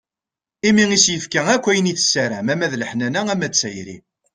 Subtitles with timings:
[0.67, 3.97] Imi i s-yefka akk ayen i tessaram ama d leḥnana, ama d tayri.